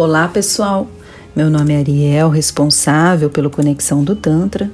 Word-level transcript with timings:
Olá, 0.00 0.28
pessoal. 0.28 0.86
Meu 1.34 1.50
nome 1.50 1.74
é 1.74 1.78
Ariel, 1.78 2.28
responsável 2.28 3.28
pelo 3.28 3.50
Conexão 3.50 4.04
do 4.04 4.14
Tantra. 4.14 4.70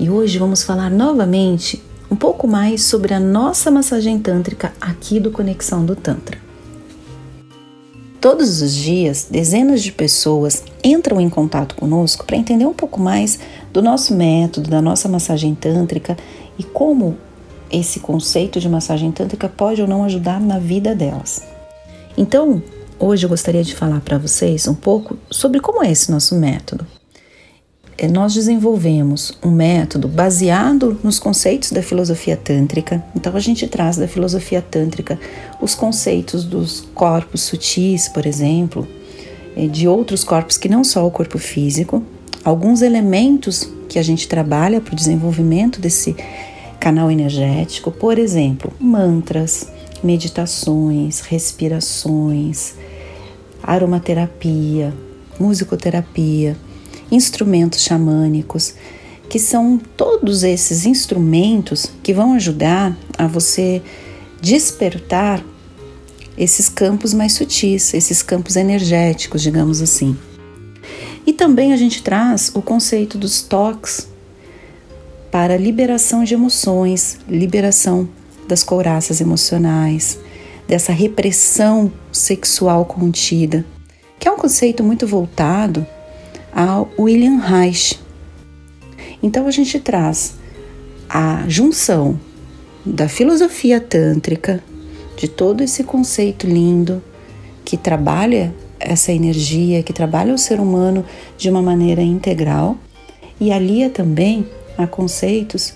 E 0.00 0.10
hoje 0.10 0.36
vamos 0.36 0.64
falar 0.64 0.90
novamente 0.90 1.80
um 2.10 2.16
pouco 2.16 2.48
mais 2.48 2.82
sobre 2.82 3.14
a 3.14 3.20
nossa 3.20 3.70
massagem 3.70 4.18
tântrica 4.18 4.72
aqui 4.80 5.20
do 5.20 5.30
Conexão 5.30 5.84
do 5.84 5.94
Tantra. 5.94 6.38
Todos 8.20 8.60
os 8.60 8.74
dias, 8.74 9.28
dezenas 9.30 9.80
de 9.80 9.92
pessoas 9.92 10.64
entram 10.82 11.20
em 11.20 11.30
contato 11.30 11.76
conosco 11.76 12.26
para 12.26 12.36
entender 12.36 12.66
um 12.66 12.74
pouco 12.74 13.00
mais 13.00 13.38
do 13.72 13.80
nosso 13.80 14.12
método, 14.12 14.68
da 14.68 14.82
nossa 14.82 15.08
massagem 15.08 15.54
tântrica 15.54 16.16
e 16.58 16.64
como 16.64 17.16
esse 17.70 18.00
conceito 18.00 18.58
de 18.58 18.68
massagem 18.68 19.12
tântrica 19.12 19.48
pode 19.48 19.80
ou 19.82 19.86
não 19.86 20.02
ajudar 20.02 20.40
na 20.40 20.58
vida 20.58 20.96
delas. 20.96 21.44
Então, 22.18 22.60
hoje 22.98 23.24
eu 23.24 23.28
gostaria 23.28 23.62
de 23.62 23.74
falar 23.74 24.00
para 24.00 24.18
vocês 24.18 24.66
um 24.66 24.74
pouco 24.74 25.16
sobre 25.30 25.60
como 25.60 25.82
é 25.82 25.90
esse 25.90 26.10
nosso 26.10 26.34
método. 26.34 26.86
É, 27.98 28.06
nós 28.06 28.34
desenvolvemos 28.34 29.32
um 29.42 29.50
método 29.50 30.06
baseado 30.06 30.98
nos 31.02 31.18
conceitos 31.18 31.72
da 31.72 31.82
filosofia 31.82 32.36
tântrica. 32.36 33.02
Então, 33.14 33.34
a 33.34 33.40
gente 33.40 33.66
traz 33.66 33.96
da 33.96 34.06
filosofia 34.06 34.60
tântrica 34.60 35.18
os 35.62 35.74
conceitos 35.74 36.44
dos 36.44 36.86
corpos 36.94 37.42
sutis, 37.42 38.06
por 38.08 38.26
exemplo, 38.26 38.86
é, 39.56 39.66
de 39.66 39.88
outros 39.88 40.22
corpos 40.24 40.58
que 40.58 40.68
não 40.68 40.84
só 40.84 41.06
o 41.06 41.10
corpo 41.10 41.38
físico, 41.38 42.02
alguns 42.44 42.82
elementos 42.82 43.66
que 43.88 43.98
a 43.98 44.02
gente 44.02 44.28
trabalha 44.28 44.78
para 44.78 44.92
o 44.92 44.96
desenvolvimento 44.96 45.80
desse 45.80 46.14
canal 46.78 47.10
energético, 47.10 47.90
por 47.90 48.18
exemplo, 48.18 48.70
mantras, 48.78 49.66
meditações, 50.04 51.20
respirações, 51.20 52.74
aromaterapia, 53.66 54.94
musicoterapia, 55.38 56.56
instrumentos 57.10 57.82
xamânicos, 57.82 58.74
que 59.28 59.38
são 59.38 59.80
todos 59.96 60.44
esses 60.44 60.86
instrumentos 60.86 61.86
que 62.02 62.14
vão 62.14 62.34
ajudar 62.34 62.96
a 63.18 63.26
você 63.26 63.82
despertar 64.40 65.44
esses 66.38 66.68
campos 66.68 67.12
mais 67.12 67.32
sutis, 67.32 67.92
esses 67.92 68.22
campos 68.22 68.56
energéticos, 68.56 69.42
digamos 69.42 69.82
assim. 69.82 70.16
E 71.26 71.32
também 71.32 71.72
a 71.72 71.76
gente 71.76 72.02
traz 72.02 72.52
o 72.54 72.62
conceito 72.62 73.18
dos 73.18 73.42
toques 73.42 74.08
para 75.30 75.56
liberação 75.56 76.22
de 76.22 76.34
emoções, 76.34 77.18
liberação 77.28 78.08
das 78.46 78.62
couraças 78.62 79.20
emocionais, 79.20 80.18
dessa 80.66 80.92
repressão 80.92 81.92
sexual 82.10 82.84
contida, 82.84 83.64
que 84.18 84.28
é 84.28 84.32
um 84.32 84.36
conceito 84.36 84.82
muito 84.82 85.06
voltado 85.06 85.86
ao 86.52 86.90
William 86.98 87.38
Reich. 87.38 88.00
Então 89.22 89.46
a 89.46 89.50
gente 89.50 89.78
traz 89.78 90.34
a 91.08 91.44
junção 91.48 92.18
da 92.84 93.08
filosofia 93.08 93.80
tântrica, 93.80 94.62
de 95.16 95.28
todo 95.28 95.62
esse 95.62 95.82
conceito 95.82 96.46
lindo 96.46 97.02
que 97.64 97.76
trabalha 97.76 98.54
essa 98.78 99.12
energia, 99.12 99.82
que 99.82 99.92
trabalha 99.92 100.34
o 100.34 100.38
ser 100.38 100.60
humano 100.60 101.04
de 101.36 101.48
uma 101.48 101.62
maneira 101.62 102.02
integral 102.02 102.76
e 103.40 103.50
alia 103.50 103.90
também 103.90 104.46
a 104.76 104.86
conceitos 104.86 105.74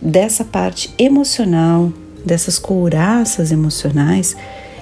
dessa 0.00 0.44
parte 0.44 0.94
emocional, 0.96 1.92
dessas 2.24 2.58
couraças 2.58 3.52
emocionais 3.52 4.36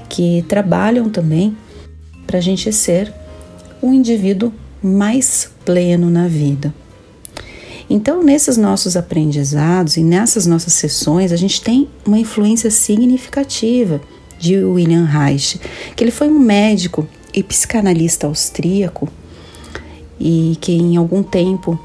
que 0.09 0.45
trabalham 0.49 1.09
também 1.11 1.57
para 2.27 2.39
a 2.39 2.43
gente 2.43 2.73
ser 2.73 3.13
um 3.83 3.93
indivíduo 3.93 4.53
mais 4.83 5.51
pleno 5.65 6.11
na 6.11 6.29
vida. 6.29 6.73
Então, 7.91 8.23
nesses 8.23 8.57
nossos 8.57 8.97
aprendizados 8.97 9.97
e 9.97 10.03
nessas 10.03 10.47
nossas 10.47 10.75
sessões, 10.75 11.33
a 11.33 11.37
gente 11.37 11.63
tem 11.63 11.89
uma 12.07 12.19
influência 12.19 12.71
significativa 12.71 14.01
de 14.39 14.63
William 14.63 15.05
Reich, 15.05 15.59
que 15.97 16.05
ele 16.05 16.11
foi 16.11 16.29
um 16.29 16.39
médico 16.39 17.09
e 17.33 17.43
psicanalista 17.43 18.27
austríaco 18.27 19.09
e 20.21 20.57
que 20.61 20.73
em 20.73 20.97
algum 20.97 21.23
tempo 21.23 21.79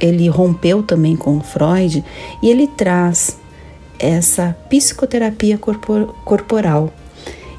ele 0.00 0.28
rompeu 0.28 0.82
também 0.82 1.16
com 1.16 1.40
Freud 1.40 2.04
e 2.42 2.48
ele 2.48 2.66
traz 2.66 3.38
essa 4.04 4.56
psicoterapia 4.68 5.56
corpor 5.56 6.14
corporal 6.24 6.92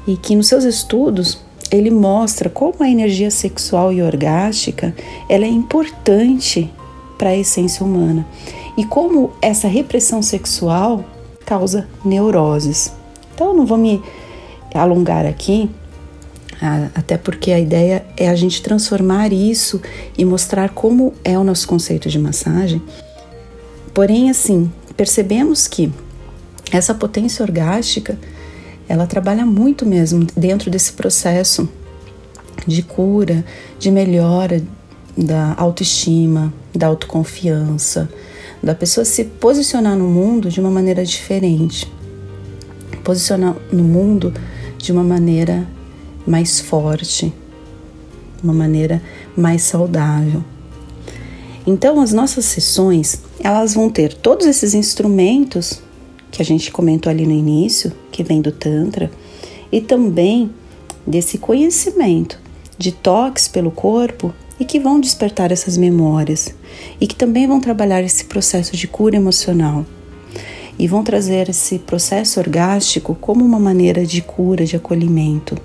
e 0.06 0.16
que 0.16 0.36
nos 0.36 0.46
seus 0.46 0.62
estudos 0.62 1.40
ele 1.72 1.90
mostra 1.90 2.48
como 2.48 2.76
a 2.80 2.88
energia 2.88 3.30
sexual 3.30 3.92
e 3.92 4.00
orgástica 4.00 4.94
ela 5.28 5.44
é 5.44 5.48
importante 5.48 6.72
para 7.18 7.30
a 7.30 7.36
essência 7.36 7.84
humana 7.84 8.24
e 8.76 8.84
como 8.84 9.32
essa 9.42 9.66
repressão 9.66 10.22
sexual 10.22 11.04
causa 11.44 11.88
neuroses. 12.04 12.92
Então, 13.34 13.48
eu 13.48 13.54
não 13.54 13.66
vou 13.66 13.78
me 13.78 14.02
alongar 14.74 15.26
aqui, 15.26 15.70
até 16.94 17.16
porque 17.16 17.52
a 17.52 17.58
ideia 17.58 18.04
é 18.16 18.28
a 18.28 18.34
gente 18.34 18.62
transformar 18.62 19.32
isso 19.32 19.80
e 20.16 20.24
mostrar 20.24 20.70
como 20.70 21.14
é 21.24 21.38
o 21.38 21.44
nosso 21.44 21.66
conceito 21.66 22.08
de 22.08 22.18
massagem. 22.18 22.82
Porém, 23.94 24.28
assim, 24.28 24.70
percebemos 24.96 25.66
que 25.66 25.90
essa 26.72 26.94
potência 26.94 27.44
orgástica 27.44 28.18
ela 28.88 29.06
trabalha 29.06 29.44
muito 29.44 29.84
mesmo 29.84 30.26
dentro 30.36 30.70
desse 30.70 30.92
processo 30.92 31.68
de 32.66 32.82
cura, 32.82 33.44
de 33.78 33.90
melhora 33.90 34.62
da 35.16 35.54
autoestima, 35.56 36.52
da 36.74 36.86
autoconfiança, 36.86 38.08
da 38.62 38.74
pessoa 38.74 39.04
se 39.04 39.24
posicionar 39.24 39.96
no 39.96 40.06
mundo 40.06 40.48
de 40.48 40.60
uma 40.60 40.70
maneira 40.70 41.04
diferente, 41.04 41.90
posicionar 43.02 43.56
no 43.72 43.82
mundo 43.82 44.32
de 44.78 44.92
uma 44.92 45.02
maneira 45.02 45.66
mais 46.26 46.60
forte, 46.60 47.32
uma 48.42 48.52
maneira 48.52 49.02
mais 49.36 49.62
saudável. 49.62 50.44
Então, 51.66 52.00
as 52.00 52.12
nossas 52.12 52.44
sessões, 52.44 53.20
elas 53.40 53.74
vão 53.74 53.90
ter 53.90 54.14
todos 54.14 54.46
esses 54.46 54.74
instrumentos 54.74 55.80
que 56.36 56.42
a 56.42 56.44
gente 56.44 56.70
comentou 56.70 57.08
ali 57.08 57.24
no 57.24 57.32
início, 57.32 57.90
que 58.12 58.22
vem 58.22 58.42
do 58.42 58.52
Tantra, 58.52 59.10
e 59.72 59.80
também 59.80 60.50
desse 61.06 61.38
conhecimento 61.38 62.38
de 62.76 62.92
toques 62.92 63.48
pelo 63.48 63.70
corpo 63.70 64.34
e 64.60 64.64
que 64.66 64.78
vão 64.78 65.00
despertar 65.00 65.50
essas 65.50 65.78
memórias 65.78 66.54
e 67.00 67.06
que 67.06 67.14
também 67.14 67.46
vão 67.46 67.58
trabalhar 67.58 68.02
esse 68.02 68.26
processo 68.26 68.76
de 68.76 68.86
cura 68.86 69.16
emocional 69.16 69.86
e 70.78 70.86
vão 70.86 71.02
trazer 71.02 71.48
esse 71.48 71.78
processo 71.78 72.38
orgástico 72.38 73.16
como 73.18 73.42
uma 73.42 73.58
maneira 73.58 74.04
de 74.04 74.20
cura, 74.20 74.66
de 74.66 74.76
acolhimento. 74.76 75.56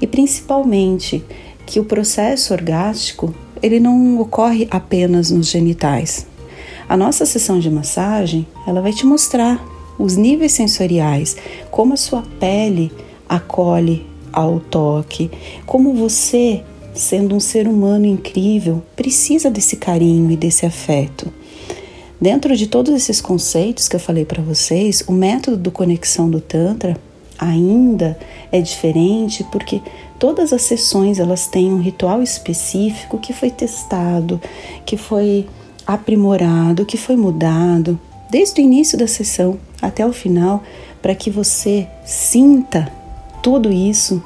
E 0.00 0.06
principalmente 0.06 1.24
que 1.64 1.78
o 1.78 1.84
processo 1.84 2.52
orgástico 2.52 3.32
ele 3.62 3.78
não 3.78 4.18
ocorre 4.18 4.66
apenas 4.68 5.30
nos 5.30 5.46
genitais. 5.46 6.26
A 6.88 6.96
nossa 6.96 7.24
sessão 7.24 7.60
de 7.60 7.70
massagem, 7.70 8.44
ela 8.66 8.80
vai 8.80 8.92
te 8.92 9.06
mostrar 9.06 9.75
os 9.98 10.16
níveis 10.16 10.52
sensoriais, 10.52 11.36
como 11.70 11.94
a 11.94 11.96
sua 11.96 12.22
pele 12.38 12.92
acolhe 13.28 14.06
ao 14.32 14.60
toque, 14.60 15.30
como 15.64 15.94
você, 15.94 16.62
sendo 16.94 17.34
um 17.34 17.40
ser 17.40 17.66
humano 17.66 18.06
incrível, 18.06 18.82
precisa 18.94 19.50
desse 19.50 19.76
carinho 19.76 20.30
e 20.30 20.36
desse 20.36 20.66
afeto. 20.66 21.32
Dentro 22.20 22.56
de 22.56 22.66
todos 22.66 22.94
esses 22.94 23.20
conceitos 23.20 23.88
que 23.88 23.96
eu 23.96 24.00
falei 24.00 24.24
para 24.24 24.42
vocês, 24.42 25.02
o 25.06 25.12
método 25.12 25.56
do 25.56 25.70
conexão 25.70 26.30
do 26.30 26.40
Tantra 26.40 26.96
ainda 27.38 28.18
é 28.50 28.60
diferente 28.60 29.44
porque 29.52 29.82
todas 30.18 30.52
as 30.52 30.62
sessões 30.62 31.18
elas 31.18 31.46
têm 31.46 31.70
um 31.70 31.80
ritual 31.80 32.22
específico 32.22 33.18
que 33.18 33.34
foi 33.34 33.50
testado, 33.50 34.40
que 34.86 34.96
foi 34.96 35.46
aprimorado, 35.86 36.86
que 36.86 36.96
foi 36.96 37.16
mudado 37.16 37.98
desde 38.30 38.60
o 38.60 38.64
início 38.64 38.98
da 38.98 39.06
sessão 39.06 39.58
até 39.80 40.06
o 40.06 40.12
final, 40.12 40.62
para 41.00 41.14
que 41.14 41.30
você 41.30 41.86
sinta 42.04 42.92
tudo 43.42 43.72
isso, 43.72 44.22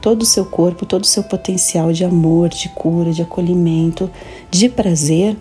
todo 0.00 0.22
o 0.22 0.26
seu 0.26 0.44
corpo, 0.44 0.86
todo 0.86 1.04
o 1.04 1.06
seu 1.06 1.22
potencial 1.22 1.92
de 1.92 2.04
amor, 2.04 2.48
de 2.48 2.68
cura, 2.70 3.12
de 3.12 3.22
acolhimento, 3.22 4.10
de 4.50 4.68
prazer, 4.68 5.36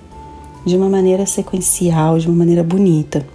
de 0.66 0.76
uma 0.76 0.90
maneira 0.90 1.26
sequencial, 1.26 2.20
de 2.20 2.28
uma 2.28 2.38
maneira 2.38 2.64
bonita. 2.64 3.26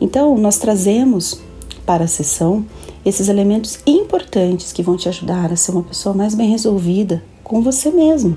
Então, 0.00 0.36
nós 0.38 0.58
trazemos 0.58 1.40
para 1.84 2.04
a 2.04 2.08
sessão 2.08 2.64
esses 3.04 3.28
elementos 3.28 3.80
importantes 3.86 4.72
que 4.72 4.82
vão 4.82 4.96
te 4.96 5.08
ajudar 5.08 5.52
a 5.52 5.56
ser 5.56 5.72
uma 5.72 5.82
pessoa 5.82 6.14
mais 6.14 6.34
bem 6.34 6.50
resolvida 6.50 7.22
com 7.42 7.62
você 7.62 7.90
mesmo, 7.90 8.36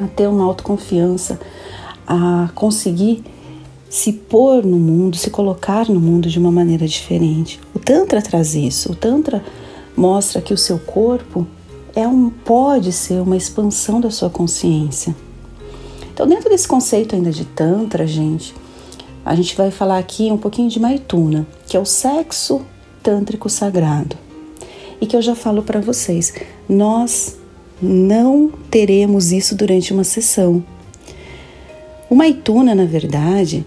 a 0.00 0.06
ter 0.06 0.28
uma 0.28 0.44
autoconfiança, 0.44 1.38
a 2.06 2.48
conseguir 2.54 3.24
se 3.88 4.12
pôr 4.12 4.64
no 4.64 4.78
mundo, 4.78 5.16
se 5.16 5.30
colocar 5.30 5.88
no 5.88 6.00
mundo 6.00 6.28
de 6.28 6.38
uma 6.38 6.50
maneira 6.50 6.86
diferente. 6.86 7.60
O 7.74 7.78
Tantra 7.78 8.20
traz 8.20 8.54
isso. 8.54 8.92
O 8.92 8.94
Tantra 8.94 9.44
mostra 9.96 10.42
que 10.42 10.52
o 10.52 10.58
seu 10.58 10.78
corpo 10.78 11.46
é 11.94 12.06
um 12.06 12.28
pode 12.28 12.92
ser 12.92 13.20
uma 13.22 13.36
expansão 13.36 14.00
da 14.00 14.10
sua 14.10 14.28
consciência. 14.28 15.16
Então, 16.12 16.26
dentro 16.26 16.48
desse 16.50 16.68
conceito 16.68 17.14
ainda 17.14 17.30
de 17.30 17.44
tantra, 17.44 18.06
gente, 18.06 18.54
a 19.24 19.34
gente 19.34 19.56
vai 19.56 19.70
falar 19.70 19.98
aqui 19.98 20.30
um 20.30 20.38
pouquinho 20.38 20.68
de 20.68 20.80
Maituna, 20.80 21.46
que 21.66 21.76
é 21.76 21.80
o 21.80 21.84
sexo 21.84 22.62
tântrico 23.02 23.48
sagrado. 23.48 24.16
E 25.00 25.06
que 25.06 25.16
eu 25.16 25.22
já 25.22 25.34
falo 25.34 25.62
para 25.62 25.80
vocês, 25.80 26.32
nós 26.68 27.38
não 27.80 28.50
teremos 28.70 29.32
isso 29.32 29.54
durante 29.54 29.92
uma 29.92 30.04
sessão. 30.04 30.64
O 32.08 32.14
Maituna, 32.14 32.74
na 32.74 32.84
verdade, 32.84 33.66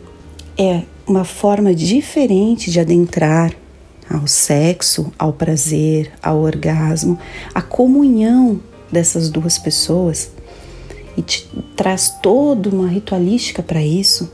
é 0.59 0.83
uma 1.07 1.23
forma 1.23 1.73
diferente 1.73 2.69
de 2.69 2.81
adentrar 2.81 3.53
ao 4.09 4.27
sexo, 4.27 5.13
ao 5.17 5.31
prazer, 5.31 6.11
ao 6.21 6.41
orgasmo, 6.41 7.17
a 7.55 7.61
comunhão 7.61 8.59
dessas 8.91 9.29
duas 9.29 9.57
pessoas 9.57 10.31
e 11.15 11.21
te 11.21 11.47
traz 11.77 12.09
toda 12.21 12.69
uma 12.69 12.89
ritualística 12.89 13.63
para 13.63 13.81
isso 13.81 14.29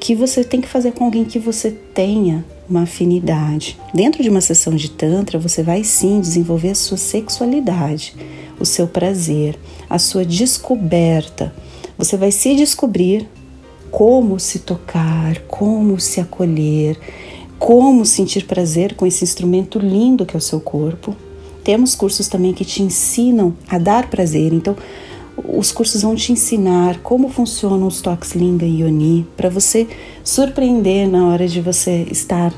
que 0.00 0.14
você 0.14 0.42
tem 0.42 0.60
que 0.60 0.68
fazer 0.68 0.92
com 0.92 1.04
alguém 1.04 1.24
que 1.24 1.38
você 1.38 1.70
tenha 1.70 2.44
uma 2.68 2.82
afinidade. 2.82 3.78
Dentro 3.94 4.22
de 4.22 4.28
uma 4.28 4.40
sessão 4.40 4.74
de 4.74 4.90
tantra, 4.90 5.38
você 5.38 5.62
vai 5.62 5.84
sim 5.84 6.20
desenvolver 6.20 6.70
a 6.70 6.74
sua 6.74 6.96
sexualidade, 6.96 8.14
o 8.58 8.64
seu 8.64 8.86
prazer, 8.88 9.58
a 9.88 9.98
sua 9.98 10.24
descoberta. 10.24 11.54
Você 11.96 12.16
vai 12.16 12.30
se 12.30 12.54
descobrir 12.54 13.28
como 13.90 14.38
se 14.38 14.60
tocar, 14.60 15.38
como 15.48 15.98
se 15.98 16.20
acolher, 16.20 16.98
como 17.58 18.04
sentir 18.04 18.46
prazer 18.46 18.94
com 18.94 19.06
esse 19.06 19.24
instrumento 19.24 19.78
lindo 19.78 20.26
que 20.26 20.36
é 20.36 20.38
o 20.38 20.42
seu 20.42 20.60
corpo. 20.60 21.16
Temos 21.64 21.94
cursos 21.94 22.28
também 22.28 22.52
que 22.52 22.64
te 22.64 22.82
ensinam 22.82 23.54
a 23.68 23.78
dar 23.78 24.08
prazer. 24.08 24.52
Então, 24.52 24.76
os 25.36 25.72
cursos 25.72 26.02
vão 26.02 26.14
te 26.14 26.32
ensinar 26.32 27.00
como 27.02 27.28
funcionam 27.28 27.86
os 27.86 28.00
toques 28.00 28.32
Linga 28.34 28.64
e 28.64 28.82
Yoni 28.82 29.26
para 29.36 29.50
você 29.50 29.86
surpreender 30.24 31.08
na 31.08 31.26
hora 31.28 31.46
de 31.46 31.60
você 31.60 32.06
estar 32.10 32.54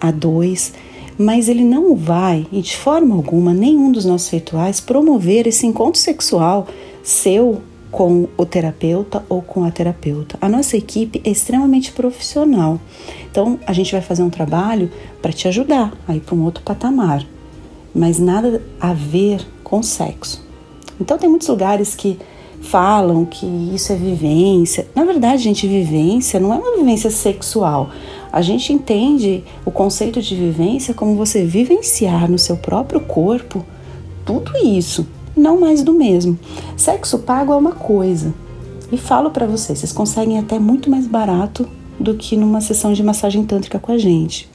a 0.00 0.10
dois. 0.10 0.72
Mas 1.16 1.48
ele 1.48 1.64
não 1.64 1.94
vai, 1.94 2.44
e 2.50 2.60
de 2.60 2.76
forma 2.76 3.14
alguma, 3.14 3.54
nenhum 3.54 3.92
dos 3.92 4.04
nossos 4.04 4.28
rituais 4.30 4.80
promover 4.80 5.46
esse 5.46 5.64
encontro 5.64 6.00
sexual 6.00 6.66
seu 7.04 7.62
com 7.94 8.26
o 8.36 8.44
terapeuta 8.44 9.24
ou 9.28 9.40
com 9.40 9.62
a 9.62 9.70
terapeuta. 9.70 10.36
A 10.40 10.48
nossa 10.48 10.76
equipe 10.76 11.22
é 11.24 11.30
extremamente 11.30 11.92
profissional. 11.92 12.80
Então, 13.30 13.56
a 13.64 13.72
gente 13.72 13.92
vai 13.92 14.00
fazer 14.00 14.24
um 14.24 14.30
trabalho 14.30 14.90
para 15.22 15.32
te 15.32 15.46
ajudar 15.46 15.92
a 16.08 16.16
ir 16.16 16.18
para 16.18 16.34
um 16.34 16.42
outro 16.42 16.64
patamar, 16.64 17.24
mas 17.94 18.18
nada 18.18 18.60
a 18.80 18.92
ver 18.92 19.46
com 19.62 19.80
sexo. 19.80 20.44
Então, 21.00 21.16
tem 21.16 21.30
muitos 21.30 21.46
lugares 21.46 21.94
que 21.94 22.18
falam 22.60 23.24
que 23.24 23.46
isso 23.72 23.92
é 23.92 23.96
vivência. 23.96 24.88
Na 24.92 25.04
verdade, 25.04 25.44
gente, 25.44 25.68
vivência 25.68 26.40
não 26.40 26.52
é 26.52 26.56
uma 26.56 26.76
vivência 26.76 27.10
sexual. 27.12 27.90
A 28.32 28.42
gente 28.42 28.72
entende 28.72 29.44
o 29.64 29.70
conceito 29.70 30.20
de 30.20 30.34
vivência 30.34 30.94
como 30.94 31.14
você 31.14 31.44
vivenciar 31.44 32.28
no 32.28 32.40
seu 32.40 32.56
próprio 32.56 33.02
corpo 33.02 33.64
tudo 34.24 34.50
isso 34.64 35.06
não 35.36 35.58
mais 35.58 35.82
do 35.82 35.92
mesmo. 35.92 36.38
Sexo 36.76 37.18
pago 37.20 37.52
é 37.52 37.56
uma 37.56 37.72
coisa. 37.72 38.32
E 38.92 38.96
falo 38.96 39.30
para 39.30 39.46
vocês, 39.46 39.78
vocês 39.78 39.92
conseguem 39.92 40.38
até 40.38 40.58
muito 40.58 40.90
mais 40.90 41.06
barato 41.06 41.68
do 41.98 42.14
que 42.14 42.36
numa 42.36 42.60
sessão 42.60 42.92
de 42.92 43.02
massagem 43.02 43.44
tântrica 43.44 43.78
com 43.78 43.92
a 43.92 43.98
gente. 43.98 44.48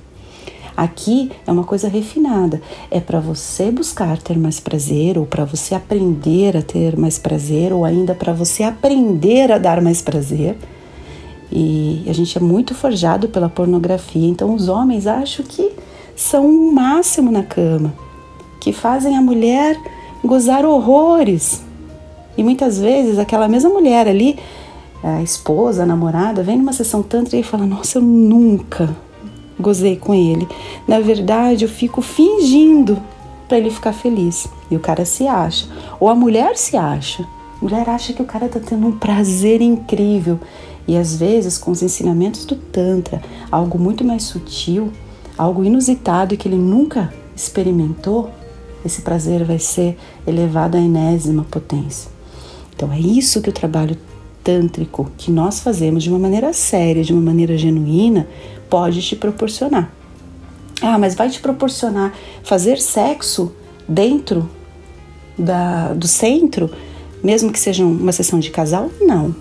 Aqui 0.80 1.30
é 1.46 1.52
uma 1.52 1.66
coisa 1.66 1.90
refinada, 1.90 2.62
é 2.90 3.02
para 3.02 3.20
você 3.20 3.70
buscar 3.70 4.18
ter 4.18 4.38
mais 4.38 4.62
prazer 4.62 5.18
ou 5.18 5.26
para 5.26 5.44
você 5.44 5.76
aprender 5.76 6.56
a 6.56 6.62
ter 6.62 6.96
mais 6.96 7.20
prazer 7.20 7.74
ou 7.74 7.84
ainda 7.84 8.16
para 8.16 8.32
você 8.32 8.64
aprender 8.64 9.52
a 9.52 9.58
dar 9.58 9.82
mais 9.82 10.02
prazer. 10.02 10.56
E 11.52 12.06
a 12.08 12.14
gente 12.14 12.38
é 12.38 12.42
muito 12.42 12.74
forjado 12.74 13.28
pela 13.28 13.50
pornografia, 13.50 14.30
então 14.30 14.54
os 14.54 14.70
homens 14.70 15.06
acham 15.06 15.44
que 15.46 15.70
são 16.16 16.48
o 16.48 16.72
máximo 16.72 17.30
na 17.30 17.44
cama, 17.44 17.94
que 18.62 18.72
fazem 18.72 19.18
a 19.18 19.22
mulher 19.22 19.78
gozar 20.24 20.66
horrores. 20.66 21.64
E 22.38 22.44
muitas 22.44 22.80
vezes 22.80 23.18
aquela 23.20 23.48
mesma 23.48 23.70
mulher 23.70 24.08
ali, 24.08 24.40
a 25.04 25.22
esposa, 25.22 25.84
a 25.84 25.86
namorada, 25.86 26.44
vem 26.44 26.58
numa 26.58 26.74
sessão 26.74 27.02
tantra 27.02 27.38
e 27.38 27.44
fala: 27.44 27.66
Nossa, 27.66 27.98
eu 27.98 28.02
nunca 28.02 28.96
gozei 29.60 29.98
com 29.98 30.14
ele. 30.14 30.48
Na 30.88 31.00
verdade, 31.00 31.66
eu 31.66 31.70
fico 31.70 32.02
fingindo 32.02 32.98
para 33.48 33.58
ele 33.58 33.70
ficar 33.70 33.94
feliz. 33.94 34.48
E 34.70 34.76
o 34.76 34.80
cara 34.80 35.04
se 35.04 35.28
acha. 35.28 35.68
Ou 36.00 36.08
a 36.08 36.16
mulher 36.16 36.56
se 36.56 36.78
acha. 36.78 37.24
A 37.24 37.66
mulher 37.66 37.90
acha 37.90 38.14
que 38.14 38.22
o 38.22 38.26
cara 38.26 38.48
tá 38.48 38.60
tendo 38.60 38.88
um 38.88 38.92
prazer 38.98 39.62
incrível. 39.62 40.40
E 40.88 40.96
às 40.96 41.16
vezes, 41.16 41.58
com 41.58 41.72
os 41.72 41.84
ensinamentos 41.84 42.46
do 42.46 42.56
Tantra, 42.56 43.22
algo 43.52 43.78
muito 43.78 44.04
mais 44.04 44.24
sutil, 44.24 44.92
algo 45.38 45.64
inusitado 45.64 46.38
que 46.38 46.48
ele 46.48 46.58
nunca 46.58 47.14
experimentou, 47.36 48.32
esse 48.86 49.02
prazer 49.02 49.44
vai 49.44 49.60
ser 49.60 49.98
elevado 50.26 50.78
à 50.78 50.80
enésima 50.80 51.46
potência. 51.50 52.10
Então 52.76 52.92
é 52.92 53.00
isso 53.00 53.42
que 53.42 53.50
o 53.50 53.54
trabalho 53.54 53.98
tântrico 54.44 55.12
que 55.18 55.32
nós 55.32 55.60
fazemos 55.60 56.04
de 56.04 56.10
uma 56.10 56.20
maneira 56.20 56.54
séria, 56.54 57.04
de 57.04 57.14
uma 57.14 57.22
maneira 57.22 57.58
genuína, 57.58 58.28
pode 58.70 59.02
te 59.02 59.16
proporcionar. 59.16 59.92
Ah, 60.82 60.98
mas 60.98 61.14
vai 61.14 61.30
te 61.30 61.42
proporcionar 61.42 62.14
fazer 62.44 62.80
sexo 62.80 63.52
dentro 63.88 64.50
da, 65.38 65.94
do 65.94 66.08
centro, 66.08 66.72
mesmo 67.24 67.52
que 67.52 67.60
seja 67.60 67.86
uma 67.86 68.12
sessão 68.12 68.40
de 68.40 68.50
casal? 68.50 68.90
Não. 69.02 69.36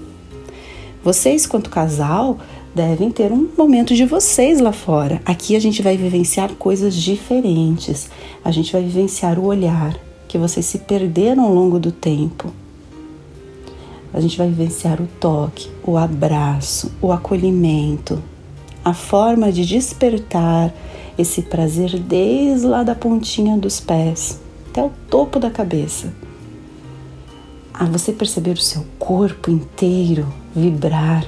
Vocês, 1.02 1.46
quanto 1.46 1.70
casal, 1.70 2.38
devem 2.74 3.10
ter 3.10 3.32
um 3.32 3.48
momento 3.56 3.94
de 3.94 4.04
vocês 4.04 4.60
lá 4.60 4.72
fora. 4.72 5.20
Aqui 5.24 5.56
a 5.56 5.60
gente 5.60 5.82
vai 5.82 5.96
vivenciar 5.96 6.54
coisas 6.54 6.94
diferentes. 6.94 8.10
A 8.44 8.50
gente 8.50 8.72
vai 8.72 8.82
vivenciar 8.82 9.38
o 9.38 9.46
olhar 9.46 9.96
que 10.26 10.38
vocês 10.38 10.66
se 10.66 10.78
perderam 10.78 11.44
ao 11.44 11.54
longo 11.54 11.78
do 11.78 11.90
tempo. 11.90 12.52
A 14.12 14.20
gente 14.20 14.38
vai 14.38 14.48
vivenciar 14.48 15.00
o 15.00 15.08
toque, 15.20 15.68
o 15.84 15.96
abraço, 15.96 16.92
o 17.00 17.12
acolhimento, 17.12 18.22
a 18.84 18.94
forma 18.94 19.52
de 19.52 19.64
despertar 19.64 20.72
esse 21.18 21.42
prazer 21.42 21.98
desde 21.98 22.66
lá 22.66 22.82
da 22.82 22.94
pontinha 22.94 23.56
dos 23.56 23.80
pés 23.80 24.40
até 24.70 24.82
o 24.82 24.90
topo 25.10 25.38
da 25.38 25.50
cabeça. 25.50 26.12
A 27.74 27.84
você 27.84 28.12
perceber 28.12 28.52
o 28.52 28.62
seu 28.62 28.84
corpo 28.98 29.50
inteiro 29.50 30.26
vibrar 30.54 31.24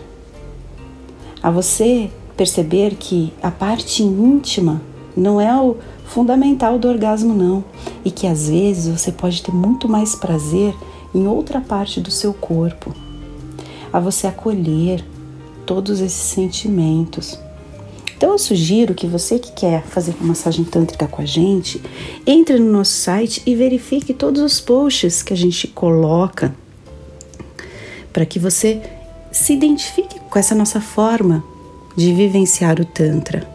a 1.42 1.50
você 1.50 2.10
perceber 2.36 2.94
que 2.96 3.32
a 3.42 3.50
parte 3.50 4.02
íntima 4.02 4.80
não 5.16 5.40
é 5.40 5.54
o 5.60 5.76
fundamental 6.04 6.78
do 6.78 6.88
orgasmo, 6.88 7.34
não, 7.34 7.64
e 8.04 8.10
que 8.10 8.26
às 8.26 8.48
vezes 8.48 8.88
você 8.88 9.12
pode 9.12 9.42
ter 9.42 9.52
muito 9.52 9.88
mais 9.88 10.14
prazer 10.14 10.74
em 11.14 11.26
outra 11.26 11.60
parte 11.60 12.00
do 12.00 12.10
seu 12.10 12.32
corpo. 12.32 12.94
A 13.92 13.98
você 14.00 14.26
acolher 14.26 15.04
todos 15.66 16.00
esses 16.00 16.20
sentimentos. 16.20 17.38
Então 18.16 18.32
eu 18.32 18.38
sugiro 18.38 18.94
que 18.94 19.06
você 19.06 19.38
que 19.38 19.52
quer 19.52 19.82
fazer 19.82 20.14
uma 20.20 20.28
massagem 20.28 20.64
tântrica 20.64 21.06
com 21.06 21.22
a 21.22 21.24
gente, 21.24 21.80
entre 22.26 22.58
no 22.58 22.70
nosso 22.70 22.92
site 22.92 23.42
e 23.46 23.54
verifique 23.54 24.12
todos 24.12 24.42
os 24.42 24.60
posts 24.60 25.22
que 25.22 25.32
a 25.32 25.36
gente 25.36 25.66
coloca 25.68 26.54
para 28.12 28.26
que 28.26 28.38
você 28.38 28.82
se 29.32 29.54
identifique 29.54 30.19
com 30.30 30.38
essa 30.38 30.54
nossa 30.54 30.80
forma 30.80 31.44
de 31.96 32.14
vivenciar 32.14 32.80
o 32.80 32.84
Tantra. 32.84 33.46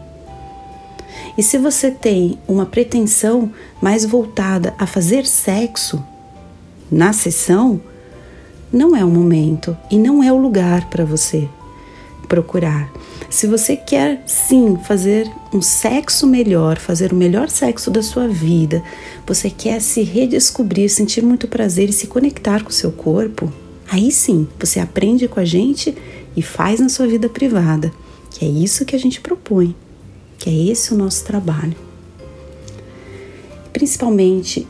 E 1.36 1.42
se 1.42 1.58
você 1.58 1.90
tem 1.90 2.38
uma 2.46 2.66
pretensão 2.66 3.50
mais 3.80 4.04
voltada 4.04 4.74
a 4.78 4.86
fazer 4.86 5.26
sexo 5.26 6.02
na 6.90 7.12
sessão, 7.12 7.80
não 8.72 8.94
é 8.94 9.04
o 9.04 9.08
momento 9.08 9.76
e 9.90 9.98
não 9.98 10.22
é 10.22 10.32
o 10.32 10.36
lugar 10.36 10.88
para 10.88 11.04
você 11.04 11.48
procurar. 12.28 12.90
Se 13.28 13.46
você 13.46 13.76
quer 13.76 14.22
sim 14.26 14.76
fazer 14.84 15.30
um 15.52 15.60
sexo 15.60 16.26
melhor, 16.26 16.78
fazer 16.78 17.12
o 17.12 17.16
melhor 17.16 17.48
sexo 17.48 17.90
da 17.90 18.02
sua 18.02 18.28
vida, 18.28 18.82
você 19.26 19.50
quer 19.50 19.80
se 19.80 20.02
redescobrir, 20.02 20.88
sentir 20.88 21.22
muito 21.22 21.48
prazer 21.48 21.88
e 21.88 21.92
se 21.92 22.06
conectar 22.06 22.62
com 22.62 22.70
o 22.70 22.72
seu 22.72 22.92
corpo, 22.92 23.52
Aí 23.88 24.10
sim, 24.10 24.48
você 24.58 24.80
aprende 24.80 25.28
com 25.28 25.38
a 25.38 25.44
gente 25.44 25.96
e 26.36 26.42
faz 26.42 26.80
na 26.80 26.88
sua 26.88 27.06
vida 27.06 27.28
privada, 27.28 27.92
que 28.30 28.44
é 28.44 28.48
isso 28.48 28.84
que 28.84 28.94
a 28.94 28.98
gente 28.98 29.20
propõe, 29.20 29.74
que 30.38 30.50
é 30.50 30.52
esse 30.52 30.92
o 30.92 30.96
nosso 30.96 31.24
trabalho. 31.24 31.76
Principalmente, 33.72 34.66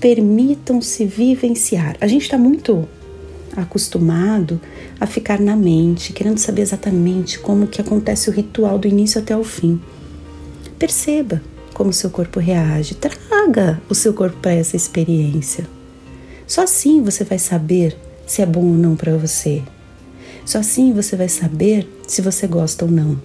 permitam-se 0.00 1.04
vivenciar. 1.04 1.96
A 2.00 2.06
gente 2.06 2.22
está 2.22 2.38
muito 2.38 2.88
acostumado 3.56 4.60
a 4.98 5.06
ficar 5.06 5.40
na 5.40 5.56
mente, 5.56 6.12
querendo 6.12 6.38
saber 6.38 6.62
exatamente 6.62 7.38
como 7.38 7.66
que 7.66 7.80
acontece 7.80 8.30
o 8.30 8.32
ritual 8.32 8.78
do 8.78 8.88
início 8.88 9.20
até 9.20 9.36
o 9.36 9.44
fim. 9.44 9.80
Perceba 10.78 11.42
como 11.74 11.92
seu 11.92 12.10
corpo 12.10 12.38
reage. 12.38 12.94
Traga 12.94 13.80
o 13.88 13.94
seu 13.94 14.12
corpo 14.12 14.36
para 14.38 14.52
essa 14.52 14.76
experiência. 14.76 15.66
Só 16.46 16.62
assim 16.62 17.02
você 17.02 17.24
vai 17.24 17.38
saber 17.38 17.96
se 18.26 18.42
é 18.42 18.46
bom 18.46 18.64
ou 18.64 18.74
não 18.74 18.96
para 18.96 19.16
você. 19.16 19.62
Só 20.44 20.58
assim 20.58 20.92
você 20.92 21.16
vai 21.16 21.28
saber 21.28 21.88
se 22.06 22.20
você 22.22 22.46
gosta 22.46 22.84
ou 22.84 22.90
não. 22.90 23.20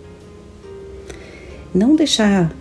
Não 1.73 1.95
deixar 1.95 2.53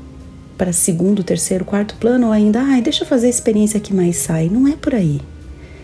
para 0.57 0.73
segundo, 0.73 1.25
terceiro, 1.25 1.65
quarto 1.65 1.97
plano 1.97 2.27
ou 2.27 2.33
ainda, 2.33 2.61
ai, 2.61 2.81
deixa 2.81 3.05
eu 3.05 3.09
fazer 3.09 3.27
a 3.27 3.31
experiência 3.31 3.81
que 3.81 3.95
mais 3.95 4.17
sai. 4.17 4.49
Não 4.49 4.67
é 4.69 4.77
por 4.77 4.95
aí. 4.95 5.21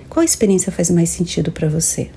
Qual 0.09 0.25
experiência 0.25 0.73
faz 0.73 0.91
mais 0.91 1.11
sentido 1.11 1.53
para 1.53 1.69
você? 1.69 2.11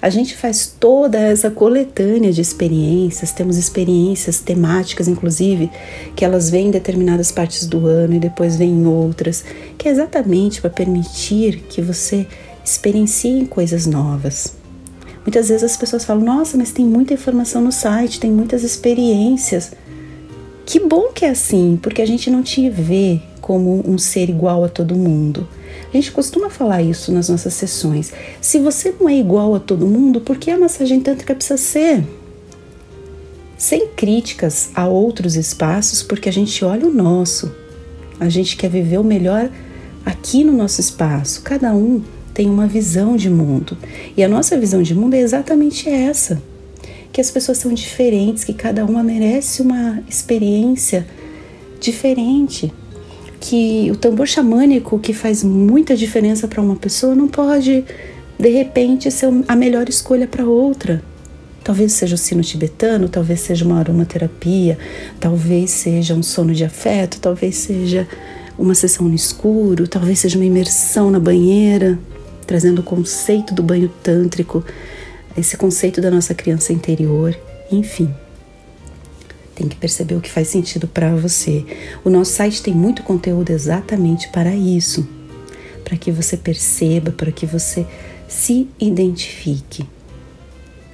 A 0.00 0.10
gente 0.10 0.36
faz 0.36 0.66
toda 0.78 1.18
essa 1.18 1.50
coletânea 1.50 2.30
de 2.30 2.40
experiências, 2.40 3.32
temos 3.32 3.56
experiências 3.56 4.38
temáticas, 4.38 5.08
inclusive, 5.08 5.70
que 6.14 6.24
elas 6.24 6.50
vêm 6.50 6.66
em 6.66 6.70
determinadas 6.70 7.32
partes 7.32 7.66
do 7.66 7.86
ano 7.86 8.14
e 8.14 8.18
depois 8.18 8.56
vêm 8.56 8.70
em 8.70 8.86
outras, 8.86 9.42
que 9.78 9.88
é 9.88 9.90
exatamente 9.90 10.60
para 10.60 10.68
permitir 10.68 11.64
que 11.70 11.80
você 11.80 12.26
experiencie 12.62 13.46
coisas 13.46 13.86
novas. 13.86 14.63
Muitas 15.24 15.48
vezes 15.48 15.64
as 15.64 15.76
pessoas 15.76 16.04
falam: 16.04 16.24
Nossa, 16.24 16.56
mas 16.56 16.70
tem 16.70 16.84
muita 16.84 17.14
informação 17.14 17.62
no 17.62 17.72
site, 17.72 18.20
tem 18.20 18.30
muitas 18.30 18.62
experiências. 18.62 19.72
Que 20.66 20.80
bom 20.80 21.12
que 21.12 21.24
é 21.24 21.30
assim, 21.30 21.78
porque 21.82 22.00
a 22.00 22.06
gente 22.06 22.30
não 22.30 22.42
te 22.42 22.70
vê 22.70 23.20
como 23.40 23.82
um 23.86 23.98
ser 23.98 24.30
igual 24.30 24.64
a 24.64 24.68
todo 24.68 24.94
mundo. 24.94 25.46
A 25.92 25.96
gente 25.96 26.10
costuma 26.10 26.48
falar 26.48 26.82
isso 26.82 27.12
nas 27.12 27.28
nossas 27.28 27.52
sessões. 27.54 28.12
Se 28.40 28.58
você 28.58 28.94
não 28.98 29.08
é 29.08 29.16
igual 29.16 29.54
a 29.54 29.60
todo 29.60 29.86
mundo, 29.86 30.20
por 30.20 30.38
que 30.38 30.50
a 30.50 30.58
massagem 30.58 31.00
tântrica 31.00 31.34
precisa 31.34 31.58
ser? 31.58 32.04
Sem 33.58 33.88
críticas 33.88 34.70
a 34.74 34.86
outros 34.86 35.36
espaços, 35.36 36.02
porque 36.02 36.28
a 36.28 36.32
gente 36.32 36.64
olha 36.64 36.86
o 36.86 36.92
nosso. 36.92 37.54
A 38.18 38.28
gente 38.28 38.56
quer 38.56 38.70
viver 38.70 38.98
o 38.98 39.04
melhor 39.04 39.50
aqui 40.04 40.42
no 40.42 40.52
nosso 40.52 40.80
espaço. 40.80 41.42
Cada 41.42 41.72
um 41.74 42.02
tem 42.34 42.50
uma 42.50 42.66
visão 42.66 43.16
de 43.16 43.30
mundo. 43.30 43.78
E 44.16 44.22
a 44.22 44.28
nossa 44.28 44.58
visão 44.58 44.82
de 44.82 44.94
mundo 44.94 45.14
é 45.14 45.20
exatamente 45.20 45.88
essa 45.88 46.42
que 47.14 47.20
as 47.20 47.30
pessoas 47.30 47.58
são 47.58 47.72
diferentes, 47.72 48.42
que 48.42 48.52
cada 48.52 48.84
uma 48.84 49.00
merece 49.00 49.62
uma 49.62 50.02
experiência 50.08 51.06
diferente, 51.78 52.74
que 53.38 53.88
o 53.92 53.94
tambor 53.94 54.26
xamânico 54.26 54.98
que 54.98 55.12
faz 55.12 55.44
muita 55.44 55.94
diferença 55.94 56.48
para 56.48 56.60
uma 56.60 56.74
pessoa 56.74 57.14
não 57.14 57.28
pode 57.28 57.84
de 58.36 58.48
repente 58.48 59.12
ser 59.12 59.30
a 59.46 59.54
melhor 59.54 59.88
escolha 59.88 60.26
para 60.26 60.44
outra. 60.44 61.04
Talvez 61.62 61.92
seja 61.92 62.16
o 62.16 62.18
sino 62.18 62.42
tibetano, 62.42 63.08
talvez 63.08 63.40
seja 63.40 63.64
uma 63.64 63.78
aromaterapia, 63.78 64.76
talvez 65.20 65.70
seja 65.70 66.14
um 66.14 66.22
sono 66.22 66.52
de 66.52 66.64
afeto, 66.64 67.20
talvez 67.20 67.54
seja 67.54 68.08
uma 68.58 68.74
sessão 68.74 69.06
no 69.06 69.14
escuro, 69.14 69.86
talvez 69.86 70.18
seja 70.18 70.36
uma 70.36 70.44
imersão 70.44 71.12
na 71.12 71.20
banheira, 71.20 71.96
trazendo 72.44 72.80
o 72.80 72.84
conceito 72.84 73.54
do 73.54 73.62
banho 73.62 73.88
tântrico 74.02 74.64
esse 75.36 75.56
conceito 75.56 76.00
da 76.00 76.10
nossa 76.10 76.34
criança 76.34 76.72
interior, 76.72 77.36
enfim. 77.70 78.14
Tem 79.54 79.68
que 79.68 79.76
perceber 79.76 80.14
o 80.14 80.20
que 80.20 80.30
faz 80.30 80.48
sentido 80.48 80.86
para 80.86 81.14
você. 81.14 81.64
O 82.04 82.10
nosso 82.10 82.32
site 82.32 82.62
tem 82.62 82.74
muito 82.74 83.02
conteúdo 83.02 83.50
exatamente 83.50 84.28
para 84.28 84.54
isso, 84.54 85.06
para 85.84 85.96
que 85.96 86.10
você 86.10 86.36
perceba, 86.36 87.10
para 87.10 87.32
que 87.32 87.46
você 87.46 87.86
se 88.28 88.68
identifique. 88.78 89.88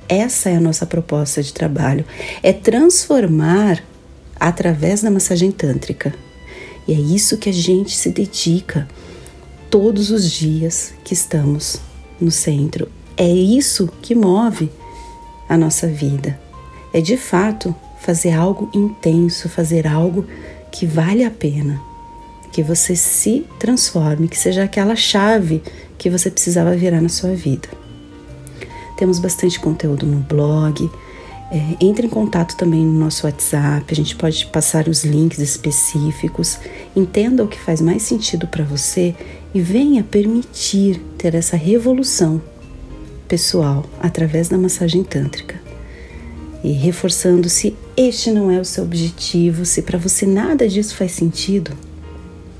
Essa 0.08 0.50
é 0.50 0.56
a 0.56 0.60
nossa 0.60 0.84
proposta 0.84 1.42
de 1.42 1.52
trabalho, 1.52 2.04
é 2.42 2.52
transformar 2.52 3.82
através 4.38 5.02
da 5.02 5.10
massagem 5.10 5.52
tântrica. 5.52 6.12
E 6.88 6.92
é 6.92 6.96
isso 6.96 7.38
que 7.38 7.48
a 7.48 7.52
gente 7.52 7.96
se 7.96 8.10
dedica 8.10 8.88
todos 9.70 10.10
os 10.10 10.28
dias 10.28 10.92
que 11.04 11.14
estamos 11.14 11.80
no 12.20 12.30
centro 12.30 12.88
é 13.16 13.28
isso 13.28 13.88
que 14.02 14.14
move 14.14 14.68
a 15.48 15.56
nossa 15.56 15.86
vida. 15.86 16.38
É 16.92 17.00
de 17.00 17.16
fato 17.16 17.74
fazer 18.00 18.32
algo 18.32 18.68
intenso, 18.74 19.48
fazer 19.48 19.86
algo 19.86 20.26
que 20.72 20.86
vale 20.86 21.22
a 21.24 21.30
pena, 21.30 21.80
que 22.52 22.62
você 22.62 22.96
se 22.96 23.46
transforme, 23.60 24.26
que 24.26 24.36
seja 24.36 24.64
aquela 24.64 24.96
chave 24.96 25.62
que 25.96 26.10
você 26.10 26.30
precisava 26.30 26.74
virar 26.74 27.00
na 27.00 27.08
sua 27.08 27.34
vida. 27.34 27.68
Temos 28.96 29.20
bastante 29.20 29.60
conteúdo 29.60 30.04
no 30.04 30.18
blog. 30.18 30.90
É, 31.52 31.76
entre 31.80 32.06
em 32.06 32.10
contato 32.10 32.56
também 32.56 32.84
no 32.84 32.98
nosso 32.98 33.26
WhatsApp, 33.26 33.84
a 33.90 33.96
gente 33.96 34.16
pode 34.16 34.46
passar 34.46 34.88
os 34.88 35.04
links 35.04 35.38
específicos. 35.38 36.58
Entenda 36.94 37.44
o 37.44 37.48
que 37.48 37.58
faz 37.58 37.80
mais 37.80 38.02
sentido 38.02 38.46
para 38.46 38.64
você 38.64 39.14
e 39.54 39.60
venha 39.60 40.02
permitir 40.02 41.00
ter 41.18 41.34
essa 41.34 41.56
revolução 41.56 42.40
pessoal 43.28 43.84
através 44.00 44.48
da 44.48 44.58
massagem 44.58 45.02
tântrica. 45.02 45.60
E 46.62 46.72
reforçando 46.72 47.48
se 47.48 47.76
este 47.96 48.30
não 48.30 48.50
é 48.50 48.60
o 48.60 48.64
seu 48.64 48.84
objetivo, 48.84 49.64
se 49.64 49.82
para 49.82 49.98
você 49.98 50.26
nada 50.26 50.68
disso 50.68 50.94
faz 50.94 51.12
sentido, 51.12 51.72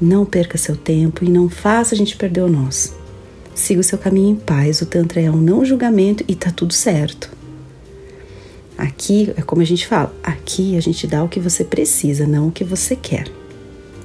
não 0.00 0.24
perca 0.24 0.56
seu 0.56 0.76
tempo 0.76 1.24
e 1.24 1.28
não 1.28 1.48
faça 1.48 1.94
a 1.94 1.98
gente 1.98 2.16
perder 2.16 2.42
o 2.42 2.48
nosso. 2.48 2.98
Siga 3.54 3.80
o 3.80 3.84
seu 3.84 3.98
caminho 3.98 4.30
em 4.30 4.36
paz, 4.36 4.80
o 4.80 4.86
Tantra 4.86 5.20
é 5.20 5.30
um 5.30 5.36
não 5.36 5.64
julgamento 5.64 6.24
e 6.26 6.34
tá 6.34 6.50
tudo 6.50 6.72
certo. 6.72 7.30
Aqui 8.78 9.30
é 9.36 9.42
como 9.42 9.60
a 9.60 9.64
gente 9.66 9.86
fala, 9.86 10.14
aqui 10.22 10.76
a 10.76 10.80
gente 10.80 11.06
dá 11.06 11.22
o 11.22 11.28
que 11.28 11.38
você 11.38 11.62
precisa, 11.62 12.26
não 12.26 12.48
o 12.48 12.52
que 12.52 12.64
você 12.64 12.96
quer. 12.96 13.39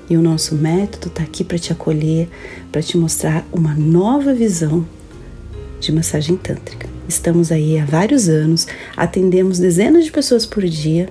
E 0.10 0.16
o 0.16 0.22
nosso 0.22 0.56
método 0.56 1.08
está 1.08 1.24
aqui 1.24 1.44
para 1.44 1.58
te 1.58 1.72
acolher, 1.72 2.30
para 2.72 2.82
te 2.82 2.98
mostrar 2.98 3.46
uma 3.52 3.74
nova 3.74 4.34
visão 4.34 4.86
de 5.80 5.92
massagem 5.92 6.38
tântrica. 6.38 6.88
Estamos 7.08 7.52
aí 7.52 7.80
há 7.80 7.86
vários 7.86 8.28
anos, 8.28 8.68
atendemos 8.96 9.60
dezenas 9.60 10.06
de 10.06 10.12
pessoas 10.12 10.46
por 10.46 10.64
dia 10.64 11.10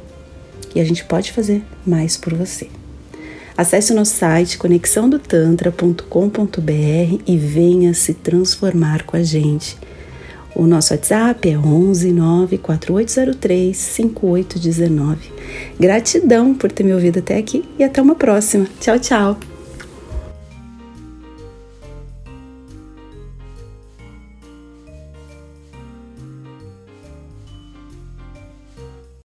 e 0.75 0.81
a 0.81 0.85
gente 0.85 1.05
pode 1.05 1.33
fazer 1.33 1.63
mais 1.87 2.17
por 2.17 2.35
você. 2.35 2.69
Acesse 3.57 3.93
o 3.93 3.95
nosso 3.95 4.17
site 4.17 4.59
conexãodotantra.com.br 4.59 7.23
e 7.25 7.37
venha 7.37 7.95
se 7.95 8.15
transformar 8.15 9.05
com 9.05 9.17
a 9.17 9.23
gente. 9.23 9.79
O 10.55 10.67
nosso 10.67 10.95
WhatsApp 10.95 11.49
é 11.49 11.59
11 11.59 12.13
94803 12.13 13.77
5819. 13.77 15.33
Gratidão 15.79 16.55
por 16.55 16.71
ter 16.71 16.85
me 16.85 16.95
ouvido 16.95 17.19
até 17.19 17.37
aqui 17.37 17.65
e 17.79 17.85
até 17.85 18.01
uma 18.01 18.15
próxima. 18.15 18.67
Tchau, 18.81 18.99
tchau! 18.99 19.54